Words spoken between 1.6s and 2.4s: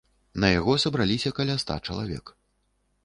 ста чалавек.